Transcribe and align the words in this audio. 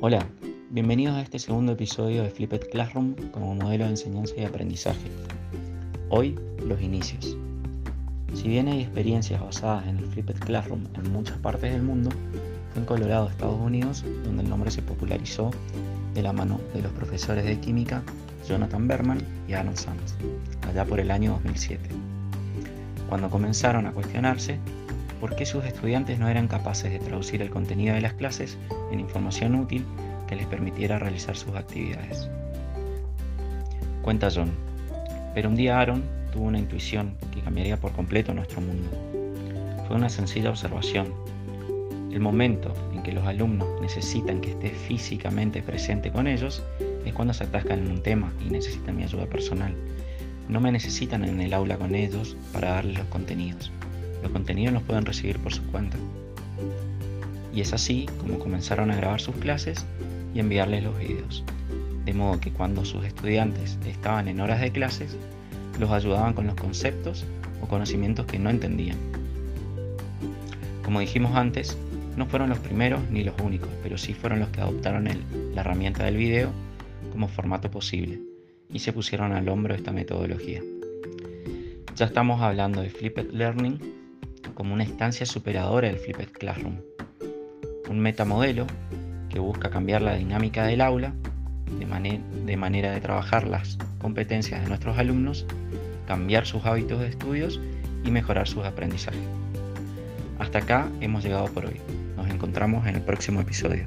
Hola, 0.00 0.24
bienvenidos 0.70 1.16
a 1.16 1.22
este 1.22 1.40
segundo 1.40 1.72
episodio 1.72 2.22
de 2.22 2.30
Flipped 2.30 2.70
Classroom 2.70 3.16
como 3.32 3.56
modelo 3.56 3.82
de 3.82 3.90
enseñanza 3.90 4.32
y 4.38 4.44
aprendizaje. 4.44 5.10
Hoy, 6.08 6.38
los 6.64 6.80
inicios. 6.80 7.36
Si 8.32 8.46
bien 8.46 8.68
hay 8.68 8.82
experiencias 8.82 9.40
basadas 9.40 9.88
en 9.88 9.98
el 9.98 10.06
Flipped 10.06 10.38
Classroom 10.38 10.84
en 10.94 11.12
muchas 11.12 11.36
partes 11.38 11.72
del 11.72 11.82
mundo, 11.82 12.10
fue 12.72 12.82
en 12.82 12.86
Colorado, 12.86 13.28
Estados 13.28 13.58
Unidos, 13.60 14.04
donde 14.22 14.44
el 14.44 14.48
nombre 14.48 14.70
se 14.70 14.82
popularizó 14.82 15.50
de 16.14 16.22
la 16.22 16.32
mano 16.32 16.60
de 16.74 16.82
los 16.82 16.92
profesores 16.92 17.44
de 17.44 17.58
química 17.58 18.00
Jonathan 18.48 18.86
Berman 18.86 19.20
y 19.48 19.54
Aaron 19.54 19.76
Sands, 19.76 20.14
allá 20.68 20.84
por 20.84 21.00
el 21.00 21.10
año 21.10 21.32
2007, 21.32 21.88
cuando 23.08 23.28
comenzaron 23.28 23.84
a 23.88 23.92
cuestionarse 23.92 24.60
por 25.20 25.36
qué 25.36 25.46
sus 25.46 25.64
estudiantes 25.64 26.18
no 26.18 26.28
eran 26.28 26.48
capaces 26.48 26.90
de 26.90 26.98
traducir 26.98 27.42
el 27.42 27.50
contenido 27.50 27.94
de 27.94 28.00
las 28.00 28.14
clases 28.14 28.56
en 28.92 29.00
información 29.00 29.54
útil 29.54 29.84
que 30.26 30.36
les 30.36 30.46
permitiera 30.46 30.98
realizar 30.98 31.36
sus 31.36 31.54
actividades. 31.54 32.28
Cuenta 34.02 34.28
John, 34.34 34.50
pero 35.34 35.48
un 35.48 35.56
día 35.56 35.80
Aaron 35.80 36.02
tuvo 36.32 36.44
una 36.44 36.58
intuición 36.58 37.14
que 37.32 37.40
cambiaría 37.40 37.76
por 37.76 37.92
completo 37.92 38.32
nuestro 38.34 38.60
mundo. 38.60 38.90
Fue 39.86 39.96
una 39.96 40.08
sencilla 40.08 40.50
observación. 40.50 41.12
El 42.12 42.20
momento 42.20 42.74
en 42.94 43.02
que 43.02 43.12
los 43.12 43.26
alumnos 43.26 43.68
necesitan 43.80 44.40
que 44.40 44.50
esté 44.50 44.70
físicamente 44.70 45.62
presente 45.62 46.10
con 46.10 46.26
ellos 46.26 46.62
es 47.04 47.12
cuando 47.12 47.34
se 47.34 47.44
atascan 47.44 47.80
en 47.80 47.90
un 47.90 48.02
tema 48.02 48.32
y 48.46 48.50
necesitan 48.50 48.96
mi 48.96 49.02
ayuda 49.02 49.26
personal. 49.26 49.74
No 50.48 50.60
me 50.60 50.72
necesitan 50.72 51.24
en 51.24 51.40
el 51.40 51.52
aula 51.52 51.76
con 51.76 51.94
ellos 51.94 52.36
para 52.52 52.70
darles 52.70 52.98
los 52.98 53.06
contenidos. 53.08 53.70
Los 54.22 54.32
contenidos 54.32 54.74
los 54.74 54.82
pueden 54.82 55.04
recibir 55.04 55.38
por 55.38 55.52
su 55.52 55.62
cuenta. 55.70 55.96
Y 57.54 57.60
es 57.60 57.72
así 57.72 58.06
como 58.18 58.38
comenzaron 58.38 58.90
a 58.90 58.96
grabar 58.96 59.20
sus 59.20 59.36
clases 59.36 59.84
y 60.34 60.40
enviarles 60.40 60.84
los 60.84 60.98
videos. 60.98 61.44
De 62.04 62.14
modo 62.14 62.40
que 62.40 62.50
cuando 62.50 62.84
sus 62.84 63.04
estudiantes 63.04 63.78
estaban 63.86 64.28
en 64.28 64.40
horas 64.40 64.60
de 64.60 64.70
clases, 64.70 65.16
los 65.78 65.90
ayudaban 65.90 66.34
con 66.34 66.46
los 66.46 66.56
conceptos 66.56 67.24
o 67.62 67.66
conocimientos 67.66 68.26
que 68.26 68.38
no 68.38 68.50
entendían. 68.50 68.96
Como 70.84 71.00
dijimos 71.00 71.36
antes, 71.36 71.76
no 72.16 72.26
fueron 72.26 72.48
los 72.48 72.58
primeros 72.58 73.00
ni 73.10 73.22
los 73.22 73.34
únicos, 73.42 73.68
pero 73.82 73.98
sí 73.98 74.14
fueron 74.14 74.40
los 74.40 74.48
que 74.48 74.60
adoptaron 74.60 75.08
la 75.54 75.60
herramienta 75.60 76.04
del 76.04 76.16
video 76.16 76.50
como 77.12 77.28
formato 77.28 77.70
posible 77.70 78.20
y 78.72 78.78
se 78.80 78.92
pusieron 78.92 79.32
al 79.32 79.48
hombro 79.48 79.74
esta 79.74 79.92
metodología. 79.92 80.62
Ya 81.94 82.06
estamos 82.06 82.40
hablando 82.40 82.80
de 82.80 82.90
Flipped 82.90 83.32
Learning 83.32 83.97
como 84.58 84.74
una 84.74 84.82
instancia 84.82 85.24
superadora 85.24 85.86
del 85.86 85.98
Flipped 85.98 86.32
Classroom, 86.32 86.80
un 87.88 88.00
metamodelo 88.00 88.66
que 89.28 89.38
busca 89.38 89.70
cambiar 89.70 90.02
la 90.02 90.16
dinámica 90.16 90.66
del 90.66 90.80
aula 90.80 91.14
de, 91.78 92.20
de 92.44 92.56
manera 92.56 92.90
de 92.90 93.00
trabajar 93.00 93.46
las 93.46 93.78
competencias 94.00 94.60
de 94.60 94.68
nuestros 94.68 94.98
alumnos, 94.98 95.46
cambiar 96.08 96.44
sus 96.44 96.66
hábitos 96.66 96.98
de 96.98 97.06
estudios 97.06 97.60
y 98.04 98.10
mejorar 98.10 98.48
sus 98.48 98.64
aprendizajes. 98.64 99.20
Hasta 100.40 100.58
acá 100.58 100.88
hemos 101.00 101.22
llegado 101.22 101.46
por 101.46 101.66
hoy. 101.66 101.80
Nos 102.16 102.28
encontramos 102.28 102.84
en 102.88 102.96
el 102.96 103.02
próximo 103.02 103.40
episodio. 103.40 103.86